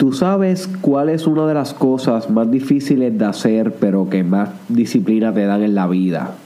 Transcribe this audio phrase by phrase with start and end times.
[0.00, 4.48] Tú sabes cuál es una de las cosas más difíciles de hacer, pero que más
[4.70, 6.36] disciplina te dan en la vida.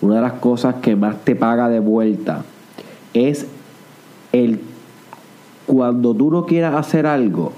[0.00, 2.44] Una de las cosas que más te paga de vuelta
[3.14, 3.48] es
[4.30, 4.60] el
[5.66, 7.52] cuando tú no quieras hacer algo,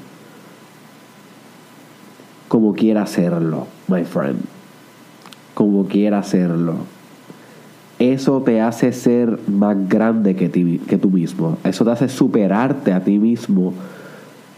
[2.48, 4.40] como quiera hacerlo, my friend.
[5.52, 6.76] Como quiera hacerlo.
[7.98, 11.58] Eso te hace ser más grande que, que tú mismo.
[11.62, 13.74] Eso te hace superarte a ti mismo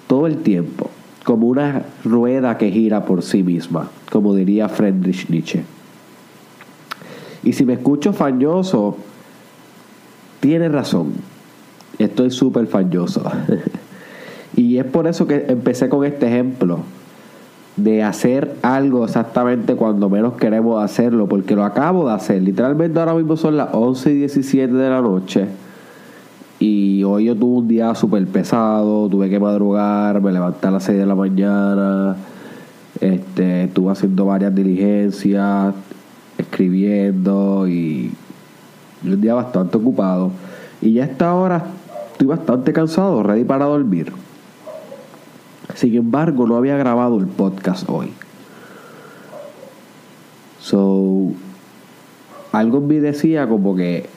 [0.06, 0.90] todo el tiempo.
[1.24, 3.90] Como una rueda que gira por sí misma.
[4.10, 5.64] Como diría Friedrich Nietzsche.
[7.42, 8.96] Y si me escucho fañoso,
[10.40, 11.12] tiene razón.
[11.98, 13.22] Estoy súper fañoso.
[14.56, 16.80] y es por eso que empecé con este ejemplo
[17.76, 22.42] de hacer algo exactamente cuando menos queremos hacerlo, porque lo acabo de hacer.
[22.42, 25.46] Literalmente ahora mismo son las 11 y 17 de la noche.
[26.58, 30.84] Y hoy yo tuve un día súper pesado, tuve que madrugar, me levanté a las
[30.84, 32.16] 6 de la mañana,
[33.00, 35.74] este, estuve haciendo varias diligencias,
[36.38, 38.10] escribiendo y
[39.04, 40.30] un día bastante ocupado.
[40.80, 41.62] Y ya a esta hora
[42.12, 44.12] estoy bastante cansado, ready para dormir.
[45.74, 48.12] Sin embargo, no había grabado el podcast hoy.
[50.58, 51.32] So,
[52.52, 54.08] algo mí decía como que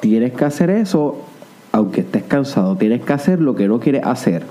[0.00, 1.26] tienes que hacer eso
[1.72, 2.76] aunque estés cansado.
[2.76, 4.44] Tienes que hacer lo que no quieres hacer.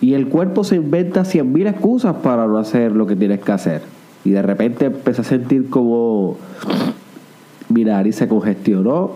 [0.00, 3.52] Y el cuerpo se inventa cien mil excusas para no hacer lo que tienes que
[3.52, 3.82] hacer.
[4.24, 6.36] Y de repente empecé a sentir como
[7.68, 9.12] mi nariz se congestionó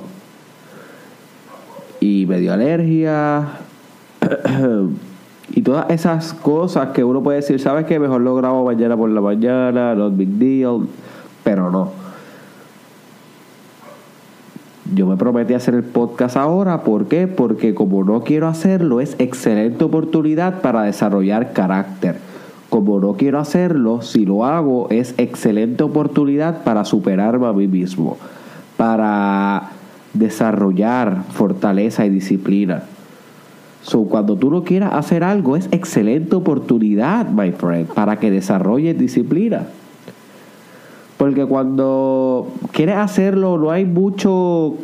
[2.00, 3.48] y me dio alergia.
[5.50, 7.98] Y todas esas cosas que uno puede decir, ¿sabes qué?
[7.98, 10.86] Mejor lo grabo mañana por la mañana, no big deal,
[11.42, 11.91] pero no.
[14.94, 17.27] Yo me prometí hacer el podcast ahora, ¿por qué?
[17.27, 22.17] Porque como no quiero hacerlo, es excelente oportunidad para desarrollar carácter.
[22.70, 28.16] Como no quiero hacerlo, si lo hago, es excelente oportunidad para superarme a mí mismo,
[28.78, 29.71] para
[30.15, 32.84] desarrollar fortaleza y disciplina.
[33.82, 38.98] So, cuando tú no quieras hacer algo, es excelente oportunidad, my friend, para que desarrolles
[38.98, 39.66] disciplina.
[41.19, 42.48] Porque cuando
[42.78, 44.77] quieres hacerlo, no hay mucho.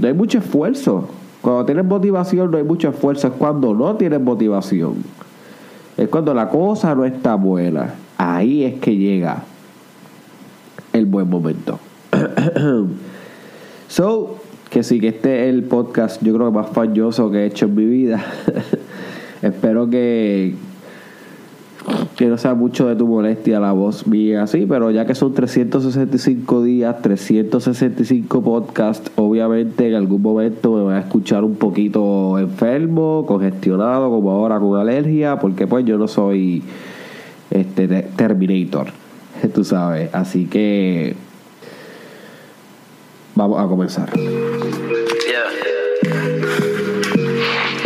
[0.00, 1.10] No hay mucho esfuerzo.
[1.42, 3.26] Cuando tienes motivación, no hay mucho esfuerzo.
[3.26, 4.94] Es cuando no tienes motivación.
[5.98, 7.96] Es cuando la cosa no está buena.
[8.16, 9.42] Ahí es que llega
[10.94, 11.78] el buen momento.
[13.88, 14.36] so,
[14.70, 17.66] que sí, que este es el podcast yo creo que más falloso que he hecho
[17.66, 18.24] en mi vida.
[19.42, 20.54] Espero que,
[22.16, 25.32] que no sea mucho de tu molestia la voz mía así, pero ya que son
[25.32, 33.24] 365 días, 365 podcasts, obviamente en algún momento me voy a escuchar un poquito enfermo,
[33.26, 36.62] congestionado, como ahora con alergia, porque pues yo no soy
[37.50, 38.88] este Terminator,
[39.54, 41.16] tú sabes, así que
[43.34, 44.10] vamos a comenzar.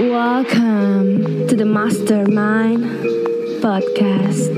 [0.00, 3.23] Welcome to Mastermind
[3.64, 4.52] Podcast.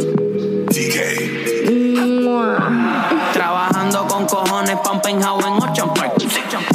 [3.32, 6.14] Trabajando con cojones un penthouse en Ocean Park.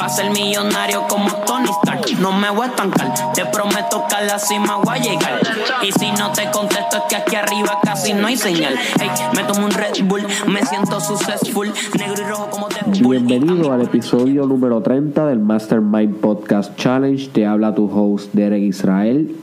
[0.08, 2.06] Ser millonario como Tony Stark.
[2.22, 5.42] No me voy a estancar, te prometo que a la cima voy a llegar.
[5.82, 8.76] Y si no te contesto es que aquí arriba casi no hay señal.
[8.98, 11.70] Hey, me tomo un Red Bull, me siento successful.
[12.00, 17.28] Negro y rojo como de Bienvenido al episodio número 30 del Mastermind Podcast Challenge.
[17.28, 19.36] Te habla tu host Derek Israel.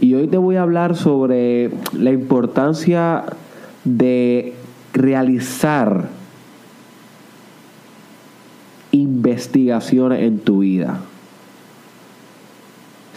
[0.00, 3.24] Y hoy te voy a hablar sobre la importancia
[3.84, 4.54] de
[4.92, 6.08] realizar
[8.92, 11.00] investigaciones en tu vida.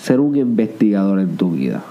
[0.01, 1.83] Ser un investigador en tu vida.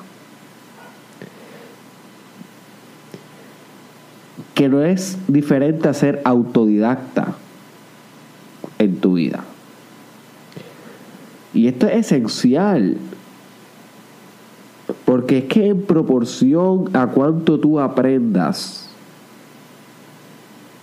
[4.54, 7.34] Que no es diferente a ser autodidacta
[8.78, 9.44] en tu vida.
[11.54, 12.96] Y esto es esencial.
[15.04, 18.90] Porque es que en proporción a cuánto tú aprendas,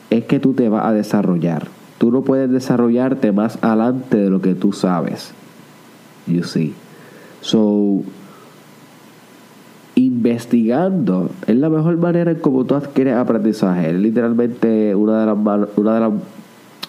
[0.10, 1.68] es que tú te vas a desarrollar.
[1.98, 5.32] Tú no puedes desarrollarte más adelante de lo que tú sabes.
[6.28, 6.74] You see.
[7.42, 8.04] So,
[9.96, 13.90] investigando es la mejor manera en cómo tú adquieres aprendizaje.
[13.90, 16.12] Es literalmente una de las, una de las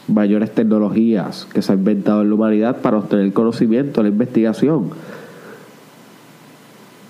[0.09, 4.91] mayores tecnologías que se ha inventado en la humanidad para obtener conocimiento, la investigación.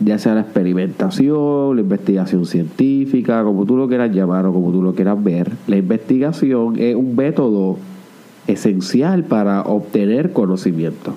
[0.00, 4.82] Ya sea la experimentación, la investigación científica, como tú lo quieras llamar o como tú
[4.82, 7.78] lo quieras ver, la investigación es un método
[8.46, 11.14] esencial para obtener conocimiento.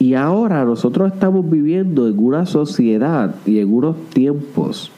[0.00, 4.92] Y ahora nosotros estamos viviendo en una sociedad y en unos tiempos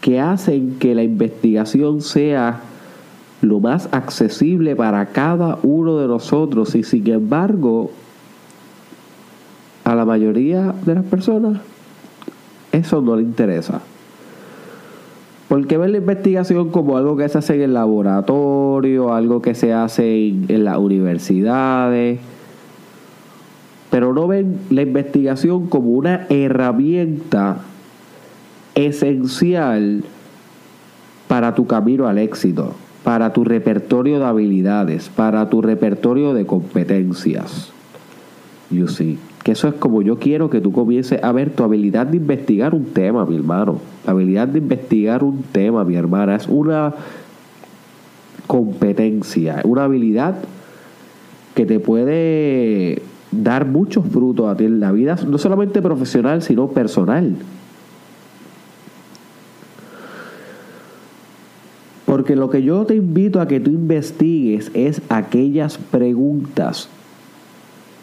[0.00, 2.60] que hacen que la investigación sea
[3.40, 7.90] lo más accesible para cada uno de nosotros y sin embargo
[9.86, 11.60] a la mayoría de las personas
[12.76, 13.80] eso no le interesa.
[15.48, 19.72] Porque ven la investigación como algo que se hace en el laboratorio, algo que se
[19.72, 22.18] hace en, en las universidades,
[23.90, 27.58] pero no ven la investigación como una herramienta
[28.74, 30.02] esencial
[31.28, 32.74] para tu camino al éxito,
[33.04, 37.70] para tu repertorio de habilidades, para tu repertorio de competencias.
[38.68, 39.16] You see.
[39.46, 42.74] Que eso es como yo quiero que tú comiences a ver tu habilidad de investigar
[42.74, 43.78] un tema, mi hermano.
[44.04, 46.92] La habilidad de investigar un tema, mi hermana, es una
[48.48, 50.34] competencia, una habilidad
[51.54, 56.66] que te puede dar muchos frutos a ti en la vida, no solamente profesional, sino
[56.66, 57.36] personal.
[62.04, 66.88] Porque lo que yo te invito a que tú investigues es aquellas preguntas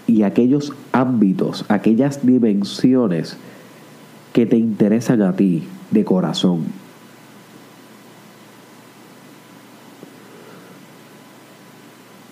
[0.08, 3.38] y aquellos ámbitos, aquellas dimensiones
[4.34, 6.66] que te interesan a ti de corazón.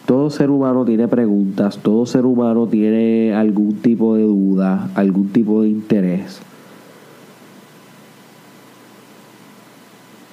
[0.05, 5.61] Todo ser humano tiene preguntas, todo ser humano tiene algún tipo de duda, algún tipo
[5.61, 6.41] de interés.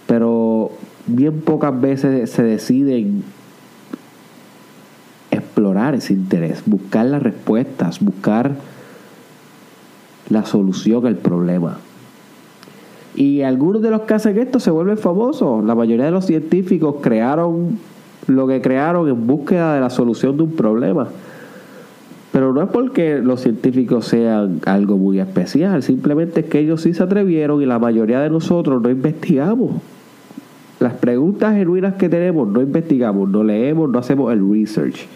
[0.08, 0.72] Pero
[1.06, 3.22] bien pocas veces se deciden
[5.94, 8.52] ese interés, buscar las respuestas, buscar
[10.28, 11.78] la solución al problema.
[13.14, 15.64] Y algunos de los que hacen esto se vuelven famosos.
[15.64, 17.78] La mayoría de los científicos crearon
[18.26, 21.08] lo que crearon en búsqueda de la solución de un problema.
[22.30, 26.92] Pero no es porque los científicos sean algo muy especial, simplemente es que ellos sí
[26.92, 29.72] se atrevieron y la mayoría de nosotros no investigamos.
[30.78, 35.08] Las preguntas genuinas que tenemos no investigamos, no leemos, no hacemos el research.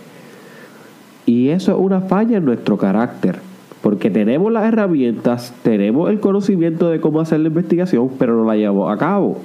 [1.27, 3.39] Y eso es una falla en nuestro carácter,
[3.81, 8.57] porque tenemos las herramientas, tenemos el conocimiento de cómo hacer la investigación, pero no la
[8.57, 9.39] llevamos a cabo.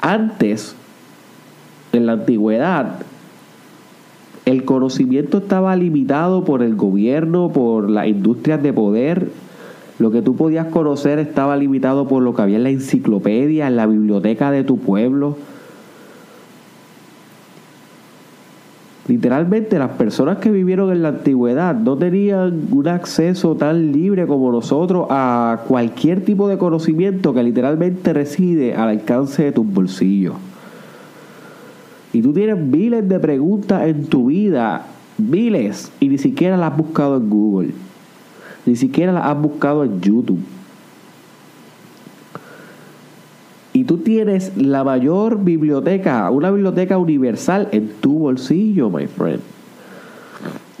[0.00, 0.74] Antes,
[1.92, 3.00] en la antigüedad,
[4.46, 9.30] el conocimiento estaba limitado por el gobierno, por las industrias de poder.
[9.98, 13.76] Lo que tú podías conocer estaba limitado por lo que había en la enciclopedia, en
[13.76, 15.36] la biblioteca de tu pueblo.
[19.10, 24.52] Literalmente las personas que vivieron en la antigüedad no tenían un acceso tan libre como
[24.52, 30.34] nosotros a cualquier tipo de conocimiento que literalmente reside al alcance de tus bolsillos.
[32.12, 34.86] Y tú tienes miles de preguntas en tu vida,
[35.18, 37.70] miles, y ni siquiera las has buscado en Google,
[38.64, 40.38] ni siquiera las has buscado en YouTube.
[43.80, 49.40] Y tú tienes la mayor biblioteca, una biblioteca universal en tu bolsillo, my friend.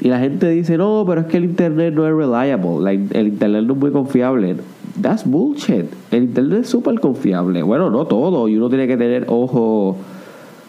[0.02, 3.64] Y la gente dice, no, pero es que el Internet no es reliable, el Internet
[3.64, 4.56] no es muy confiable.
[5.00, 5.86] That's bullshit.
[6.10, 7.62] El Internet es súper confiable.
[7.62, 9.96] Bueno, no todo, y uno tiene que tener ojo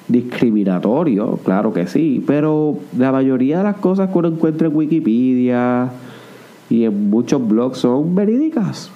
[0.07, 5.89] discriminatorio, claro que sí, pero la mayoría de las cosas que uno encuentra en Wikipedia
[6.69, 8.89] y en muchos blogs son verídicas.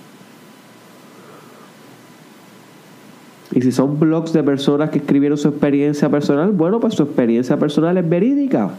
[3.53, 7.57] Y si son blogs de personas que escribieron su experiencia personal, bueno, pues su experiencia
[7.57, 8.71] personal es verídica.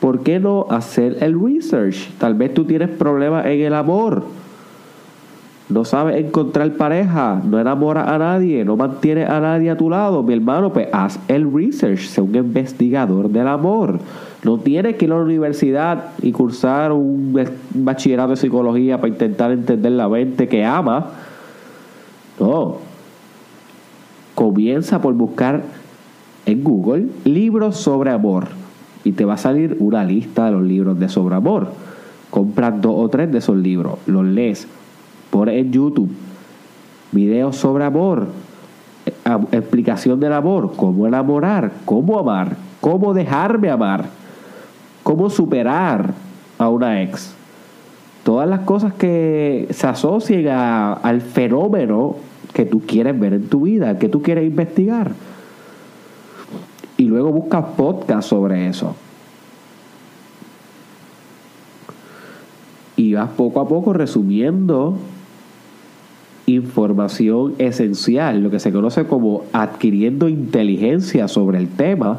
[0.00, 2.10] ¿Por qué no hacer el research?
[2.18, 4.24] Tal vez tú tienes problemas en el amor.
[5.68, 10.22] No sabes encontrar pareja, no enamoras a nadie, no mantienes a nadie a tu lado,
[10.22, 13.98] mi hermano, pues haz el research, sé un investigador del amor.
[14.42, 17.32] No tienes que ir a la universidad y cursar un
[17.74, 21.06] bachillerato de psicología para intentar entender la mente que ama.
[22.38, 22.78] No,
[24.34, 25.62] comienza por buscar
[26.46, 28.48] en Google libros sobre amor
[29.04, 31.68] y te va a salir una lista de los libros de sobre amor.
[32.30, 34.66] Compras dos o tres de esos libros, los lees,
[35.30, 36.10] por en YouTube
[37.12, 38.26] videos sobre amor,
[39.06, 39.12] eh,
[39.52, 44.06] explicación del amor, cómo enamorar, cómo amar, cómo dejarme amar,
[45.02, 46.14] cómo superar
[46.58, 47.34] a una ex.
[48.24, 52.16] Todas las cosas que se asocian al fenómeno
[52.52, 55.12] que tú quieres ver en tu vida, que tú quieres investigar.
[56.96, 58.94] Y luego buscas podcast sobre eso.
[62.96, 64.98] Y vas poco a poco resumiendo
[66.46, 72.18] información esencial, lo que se conoce como adquiriendo inteligencia sobre el tema,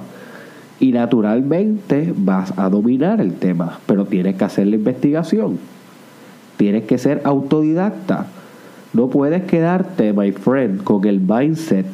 [0.79, 5.57] Y naturalmente vas a dominar el tema, pero tienes que hacer la investigación.
[6.57, 8.25] Tienes que ser autodidacta.
[8.93, 11.88] No puedes quedarte, my friend, con el mindset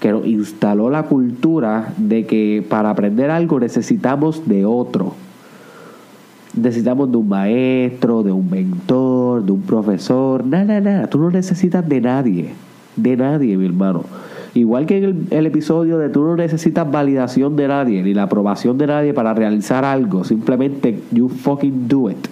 [0.00, 5.14] que nos instaló la cultura de que para aprender algo necesitamos de otro.
[6.54, 10.44] Necesitamos de un maestro, de un mentor, de un profesor.
[10.44, 11.06] Nada, nada.
[11.08, 12.50] Tú no necesitas de nadie.
[12.96, 14.04] De nadie, mi hermano.
[14.52, 18.24] Igual que en el, el, episodio de tú no necesitas validación de nadie, ni la
[18.24, 20.22] aprobación de nadie para realizar algo.
[20.22, 22.28] Simplemente you fucking do it.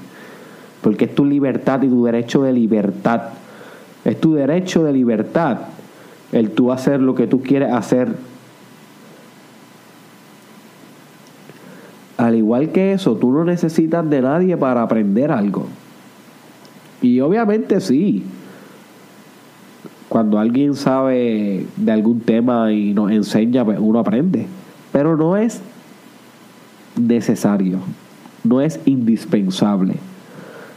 [0.83, 3.23] Porque es tu libertad y tu derecho de libertad.
[4.05, 5.59] Es tu derecho de libertad
[6.33, 8.15] el tú hacer lo que tú quieres hacer.
[12.17, 15.67] Al igual que eso, tú no necesitas de nadie para aprender algo.
[17.03, 18.25] Y obviamente sí.
[20.09, 24.47] Cuando alguien sabe de algún tema y nos enseña, pues uno aprende.
[24.93, 25.61] Pero no es
[26.97, 27.79] necesario.
[28.45, 29.97] No es indispensable.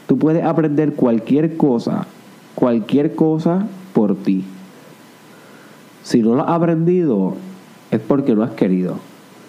[0.07, 2.07] Tú puedes aprender cualquier cosa,
[2.55, 4.45] cualquier cosa por ti.
[6.03, 7.35] Si no lo has aprendido,
[7.91, 8.97] es porque no has querido.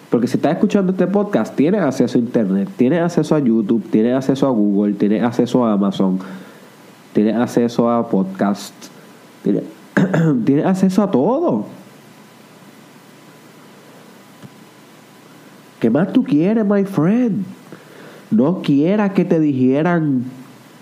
[0.09, 4.15] Porque si estás escuchando este podcast, tienes acceso a Internet, tienes acceso a YouTube, tienes
[4.15, 6.19] acceso a Google, tienes acceso a Amazon,
[7.13, 8.89] tienes acceso a podcasts,
[10.45, 11.65] tienes, acceso a todo.
[15.79, 17.45] ¿Qué más tú quieres, my friend?
[18.31, 20.23] No quieras que te dijeran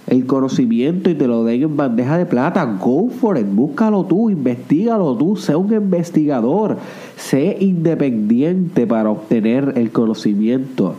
[0.07, 2.63] el conocimiento y te lo den en bandeja de plata.
[2.65, 6.77] Go for it, búscalo tú, investigalo tú, sé un investigador,
[7.15, 10.95] sé independiente para obtener el conocimiento.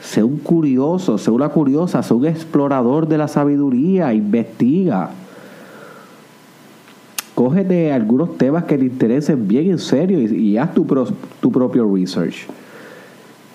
[0.00, 5.10] Sé un curioso, sé una curiosa, sé un explorador de la sabiduría, investiga.
[7.34, 11.06] Cógete algunos temas que te interesen bien en serio y, y haz tu, pro,
[11.40, 12.46] tu propio research.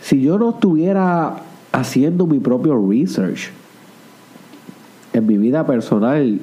[0.01, 1.37] Si yo no estuviera
[1.71, 3.51] haciendo mi propio research,
[5.13, 6.39] en mi vida personal,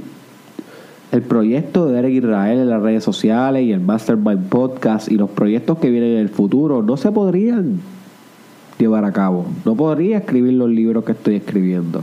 [1.12, 5.30] el proyecto de Derek Israel en las redes sociales y el Mastermind Podcast y los
[5.30, 7.80] proyectos que vienen en el futuro no se podrían
[8.78, 9.46] llevar a cabo.
[9.64, 12.02] No podría escribir los libros que estoy escribiendo.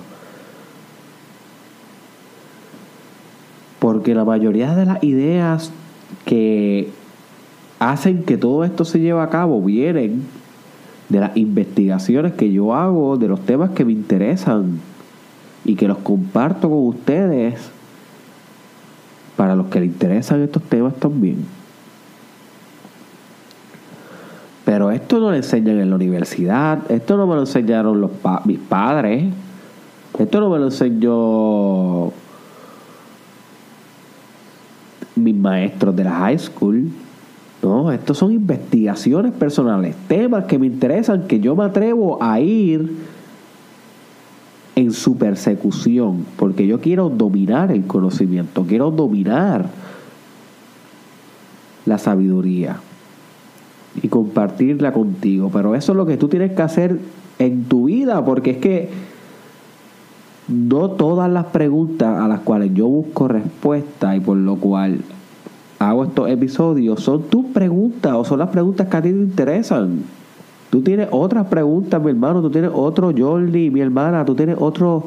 [3.79, 5.71] Porque la mayoría de las ideas
[6.25, 6.89] que
[7.79, 10.23] hacen que todo esto se lleve a cabo vienen
[11.09, 14.79] de las investigaciones que yo hago, de los temas que me interesan
[15.65, 17.59] y que los comparto con ustedes
[19.35, 21.45] para los que les interesan estos temas también.
[24.65, 28.11] Pero esto no lo enseñan en la universidad, esto no me lo enseñaron los
[28.45, 29.25] mis padres,
[30.17, 32.13] esto no me lo enseñó
[35.15, 36.89] mis maestros de la high school.
[37.61, 42.89] No, estos son investigaciones personales, temas que me interesan, que yo me atrevo a ir
[44.75, 49.69] en su persecución, porque yo quiero dominar el conocimiento, quiero dominar
[51.85, 52.77] la sabiduría
[54.01, 55.49] y compartirla contigo.
[55.53, 56.99] Pero eso es lo que tú tienes que hacer
[57.39, 58.89] en tu vida, porque es que
[60.47, 64.99] no todas las preguntas a las cuales yo busco respuesta y por lo cual
[65.79, 70.03] hago estos episodios son tus preguntas o son las preguntas que a ti te interesan.
[70.73, 75.03] Tú tienes otras preguntas, mi hermano, tú tienes otro Jordi, mi hermana, tú tienes otro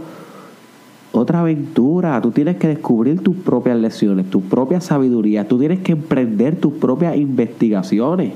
[1.11, 5.91] otra aventura, tú tienes que descubrir tus propias lecciones, tu propia sabiduría, tú tienes que
[5.91, 8.35] emprender tus propias investigaciones.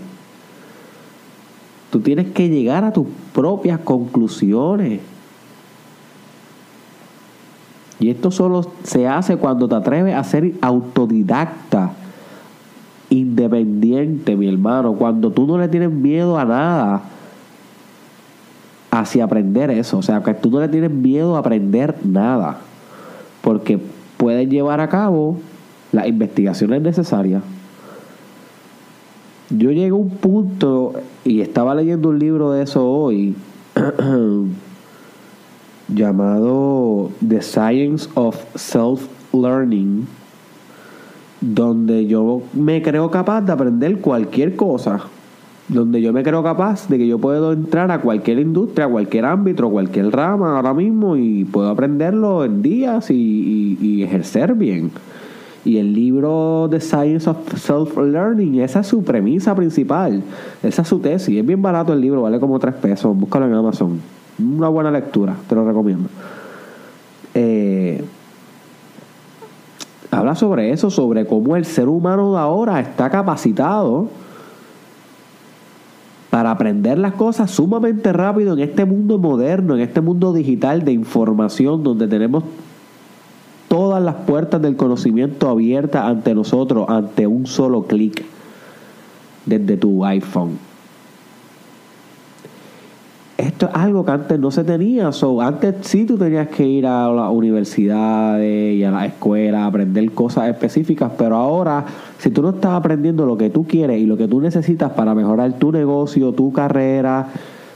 [1.93, 4.99] Tú tienes que llegar a tus propias conclusiones.
[8.01, 11.93] Y esto solo se hace cuando te atreves a ser autodidacta,
[13.09, 17.03] independiente, mi hermano, cuando tú no le tienes miedo a nada
[18.91, 19.99] hacia aprender eso.
[19.99, 22.59] O sea, que tú no le tienes miedo a aprender nada.
[23.41, 23.79] Porque
[24.17, 25.39] puedes llevar a cabo
[25.93, 27.43] las investigaciones necesarias.
[29.51, 30.95] Yo llegué a un punto,
[31.25, 33.35] y estaba leyendo un libro de eso hoy,
[35.89, 40.07] llamado The Science of Self-Learning,
[41.41, 45.01] donde yo me creo capaz de aprender cualquier cosa
[45.71, 49.25] donde yo me creo capaz de que yo puedo entrar a cualquier industria, a cualquier
[49.25, 54.91] ámbito, cualquier rama ahora mismo y puedo aprenderlo en días y, y, ejercer bien.
[55.65, 60.23] Y el libro The Science of Self-Learning, esa es su premisa principal,
[60.63, 61.39] esa es su tesis.
[61.39, 64.01] Es bien barato el libro, vale como tres pesos, búscalo en Amazon.
[64.39, 66.09] Una buena lectura, te lo recomiendo.
[67.35, 68.03] Eh,
[70.11, 74.09] habla sobre eso, sobre cómo el ser humano de ahora está capacitado
[76.31, 80.93] para aprender las cosas sumamente rápido en este mundo moderno, en este mundo digital de
[80.93, 82.45] información donde tenemos
[83.69, 88.25] todas las puertas del conocimiento abiertas ante nosotros ante un solo clic
[89.45, 90.70] desde tu iPhone.
[93.41, 95.13] Esto es algo que antes no se tenía.
[95.13, 99.67] So, antes sí tú tenías que ir a las universidades y a la escuela a
[99.67, 101.87] aprender cosas específicas, pero ahora,
[102.19, 105.15] si tú no estás aprendiendo lo que tú quieres y lo que tú necesitas para
[105.15, 107.29] mejorar tu negocio, tu carrera,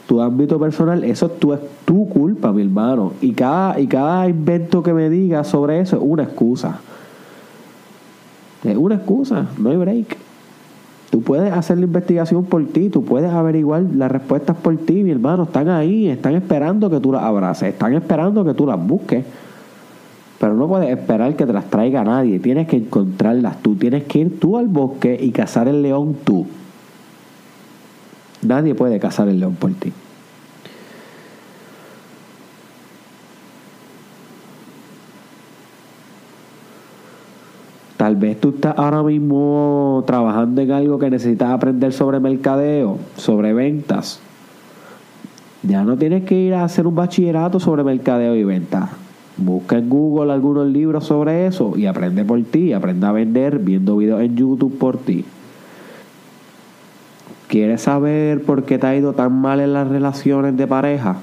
[0.07, 3.15] tu ámbito personal, eso es tu, es tu culpa, mi hermano.
[3.23, 6.81] Y cada, y cada invento que me digas sobre eso es una excusa.
[8.65, 10.24] Es una excusa, no hay break.
[11.15, 15.13] Tú puedes hacer la investigación por ti, tú puedes averiguar las respuestas por ti, mi
[15.13, 15.45] hermano.
[15.45, 19.25] Están ahí, están esperando que tú las abraces, están esperando que tú las busques.
[20.41, 24.19] Pero no puedes esperar que te las traiga nadie, tienes que encontrarlas tú, tienes que
[24.19, 26.49] ir tú al bosque y cazar el león tú.
[28.43, 29.93] Nadie puede cazar el león por ti.
[38.15, 43.53] Tal vez tú estás ahora mismo trabajando en algo que necesitas aprender sobre mercadeo, sobre
[43.53, 44.21] ventas.
[45.65, 48.89] Ya no tienes que ir a hacer un bachillerato sobre mercadeo y ventas.
[49.37, 52.73] Busca en Google algunos libros sobre eso y aprende por ti.
[52.73, 55.25] Aprende a vender viendo videos en YouTube por ti.
[57.49, 61.17] ¿Quieres saber por qué te ha ido tan mal en las relaciones de pareja?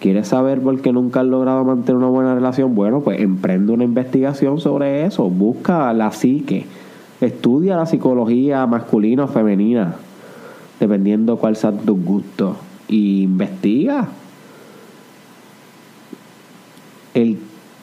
[0.00, 2.74] ¿Quieres saber por qué nunca has logrado mantener una buena relación?
[2.74, 5.28] Bueno, pues emprende una investigación sobre eso.
[5.30, 6.66] Busca la psique.
[7.20, 9.96] Estudia la psicología masculina o femenina,
[10.78, 12.56] dependiendo cuál sea tu gusto.
[12.88, 14.08] Y investiga
[17.14, 17.38] el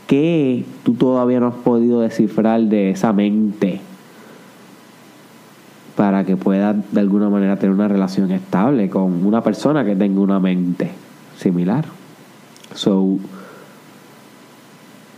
[0.06, 3.82] qué tú todavía no has podido descifrar de esa mente
[5.96, 10.22] para que puedas de alguna manera tener una relación estable con una persona que tenga
[10.22, 10.92] una mente
[11.38, 11.86] similar.
[12.74, 13.18] So,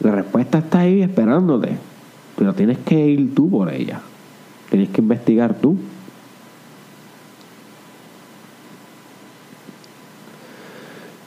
[0.02, 1.78] la respuesta está ahí esperándote,
[2.38, 4.02] pero tienes que ir tú por ella.
[4.70, 5.78] Tienes que investigar tú.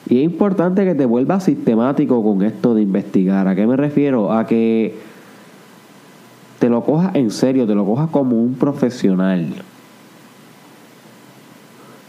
[0.09, 3.46] Y es importante que te vuelvas sistemático con esto de investigar.
[3.46, 4.33] ¿A qué me refiero?
[4.33, 4.96] A que
[6.59, 9.62] te lo cojas en serio, te lo cojas como un profesional.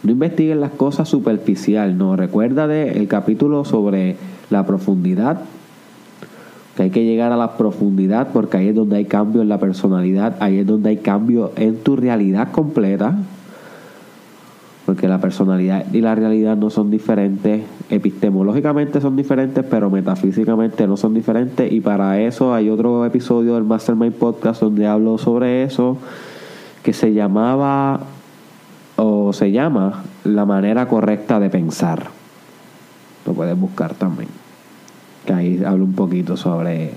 [0.04, 2.16] No investigues las cosas superficial, no.
[2.16, 4.16] Recuerda el capítulo sobre
[4.50, 5.42] la profundidad,
[6.76, 9.60] que hay que llegar a la profundidad porque ahí es donde hay cambio en la
[9.60, 13.18] personalidad, ahí es donde hay cambio en tu realidad completa,
[14.86, 20.96] porque la personalidad y la realidad no son diferentes, epistemológicamente son diferentes, pero metafísicamente no
[20.96, 25.98] son diferentes, y para eso hay otro episodio del Mastermind Podcast donde hablo sobre eso,
[26.82, 28.00] que se llamaba
[29.34, 32.08] se llama la manera correcta de pensar.
[33.26, 34.30] Lo puedes buscar también.
[35.26, 36.94] Que ahí hablo un poquito sobre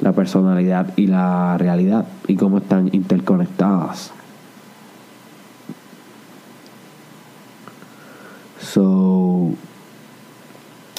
[0.00, 4.12] la personalidad y la realidad y cómo están interconectadas.
[8.60, 9.50] So,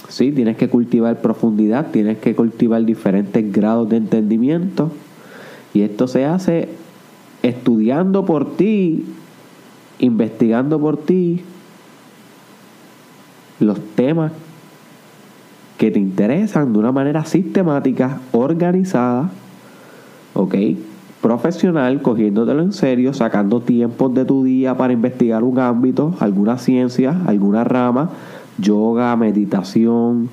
[0.10, 4.92] sí, tienes que cultivar profundidad, tienes que cultivar diferentes grados de entendimiento
[5.74, 6.70] y esto se hace
[7.44, 9.06] estudiando por ti
[10.02, 11.42] investigando por ti
[13.60, 14.32] los temas
[15.78, 19.30] que te interesan de una manera sistemática, organizada,
[20.34, 20.56] ¿ok?
[21.22, 27.16] Profesional, cogiéndotelo en serio, sacando tiempos de tu día para investigar un ámbito, alguna ciencia,
[27.28, 28.10] alguna rama,
[28.58, 30.30] yoga, meditación,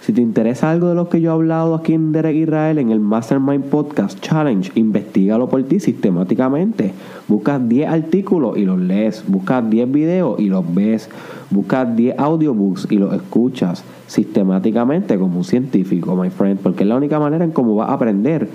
[0.00, 2.90] si te interesa algo de lo que yo he hablado aquí en Derek Israel en
[2.90, 6.92] el Mastermind Podcast Challenge, investigalo por ti sistemáticamente.
[7.28, 9.22] Buscas 10 artículos y los lees.
[9.26, 11.10] Buscas 10 videos y los ves.
[11.50, 16.60] Buscas 10 audiobooks y los escuchas sistemáticamente como un científico, my friend.
[16.60, 18.48] Porque es la única manera en cómo vas a aprender.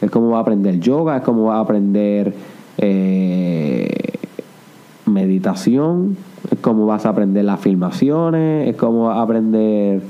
[0.00, 2.32] Es como vas a aprender yoga, es como vas a aprender
[2.78, 4.12] eh,
[5.06, 6.16] meditación,
[6.48, 10.00] es como vas a aprender las filmaciones, es como vas a aprender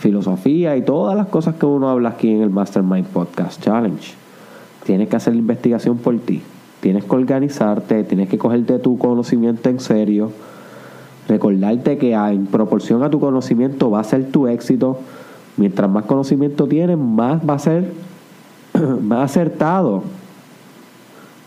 [0.00, 4.14] filosofía y todas las cosas que uno habla aquí en el Mastermind Podcast Challenge.
[4.84, 6.40] Tienes que hacer la investigación por ti.
[6.80, 10.32] Tienes que organizarte, tienes que cogerte tu conocimiento en serio.
[11.28, 14.98] Recordarte que en proporción a tu conocimiento va a ser tu éxito.
[15.58, 17.92] Mientras más conocimiento tienes, más va a ser
[19.02, 20.02] más acertado.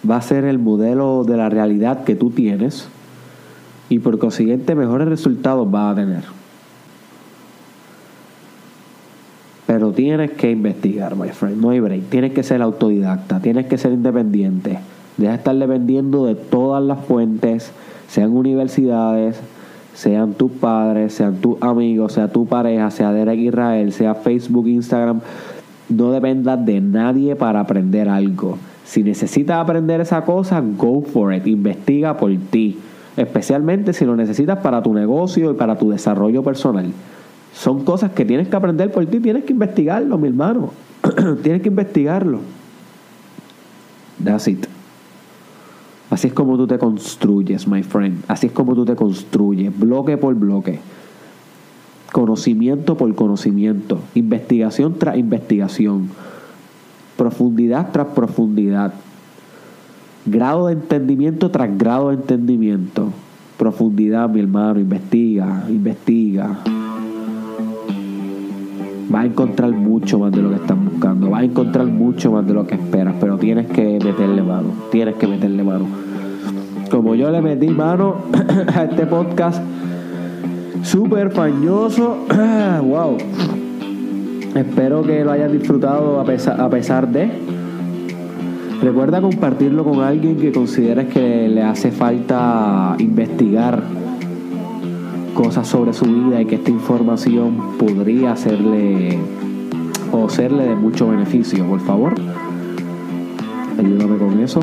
[0.08, 2.88] Va a ser el modelo de la realidad que tú tienes.
[3.90, 6.43] Y por consiguiente, mejores resultados vas a tener.
[9.66, 11.62] Pero tienes que investigar, my friend.
[11.62, 12.10] No hay break.
[12.10, 13.40] Tienes que ser autodidacta.
[13.40, 14.80] Tienes que ser independiente.
[15.18, 17.72] Deja de estar dependiendo de todas las fuentes.
[18.08, 19.40] sean universidades,
[19.94, 25.22] sean tus padres, sean tus amigos, sea tu pareja, sea Derek Israel, sea Facebook, Instagram,
[25.90, 28.58] no dependas de nadie para aprender algo.
[28.86, 32.78] Si necesitas aprender esa cosa, go for it, investiga por ti,
[33.18, 36.92] especialmente si lo necesitas para tu negocio y para tu desarrollo personal.
[37.54, 40.72] Son cosas que tienes que aprender por ti, tienes que investigarlo, mi hermano.
[41.44, 42.40] tienes que investigarlo.
[44.24, 44.66] That's it.
[46.10, 48.24] Así es como tú te construyes, my friend.
[48.28, 50.80] Así es como tú te construyes, bloque por bloque.
[52.12, 54.00] Conocimiento por conocimiento.
[54.14, 56.10] Investigación tras investigación.
[57.18, 58.94] Profundidad tras profundidad.
[60.26, 63.10] Grado de entendimiento tras grado de entendimiento.
[63.58, 64.80] Profundidad, mi hermano.
[64.80, 66.60] Investiga, investiga.
[69.14, 71.30] Vas a encontrar mucho más de lo que estás buscando.
[71.30, 73.14] Vas a encontrar mucho más de lo que esperas.
[73.20, 74.70] Pero tienes que meterle mano.
[74.92, 75.86] Tienes que meterle mano.
[76.90, 78.16] Como yo le metí mano
[78.76, 79.62] a este podcast
[80.82, 82.26] súper fañoso.
[82.84, 83.16] wow.
[84.56, 87.30] Espero que lo hayas disfrutado a pesar, a pesar de.
[88.82, 93.84] Recuerda compartirlo con alguien que consideres que le hace falta investigar
[95.34, 99.18] cosas sobre su vida y que esta información podría hacerle
[100.12, 102.14] o serle de mucho beneficio, por favor.
[103.78, 104.62] Ayúdame con eso.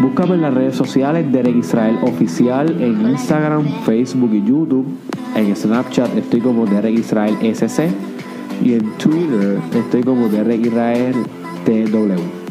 [0.00, 4.86] Búscame en las redes sociales Derek Israel Oficial en Instagram, Facebook y YouTube.
[5.34, 7.88] En Snapchat estoy como Derek Israel SC.
[8.62, 11.14] Y en Twitter estoy como Derek Israel
[11.64, 12.42] TW.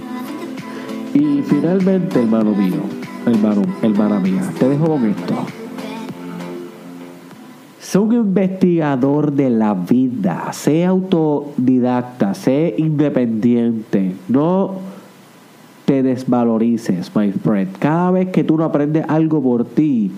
[1.13, 2.81] Y finalmente, hermano mío,
[3.25, 5.60] hermano, hermana mía, te dejo con esto.
[7.91, 14.75] Sé un investigador de la vida, sé autodidacta, sé independiente, no
[15.83, 17.77] te desvalorices, my friend.
[17.79, 20.09] Cada vez que tú no aprendes algo por ti,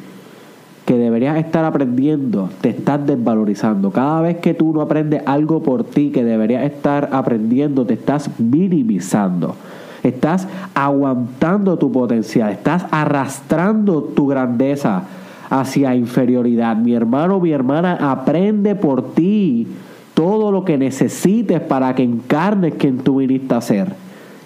[0.86, 3.89] que deberías estar aprendiendo, te estás desvalorizando.
[3.89, 8.29] Cada vez que tú no aprendes algo por ti que deberías estar aprendiendo, te estás
[8.39, 9.55] minimizando.
[10.03, 15.05] Estás aguantando tu potencial, estás arrastrando tu grandeza
[15.54, 16.76] hacia inferioridad.
[16.76, 19.68] Mi hermano, mi hermana, aprende por ti
[20.16, 23.94] todo lo que necesites para que encarnes quien tú viniste a ser.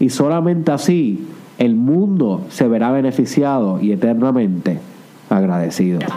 [0.02, 1.26] Y solamente así
[1.58, 4.80] el mundo se verá beneficiado y eternamente
[5.30, 6.00] agradecido.
[6.00, 6.08] ¿Qué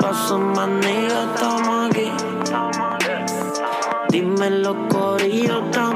[0.00, 0.40] pasó.
[4.10, 5.93] Dime los corillos.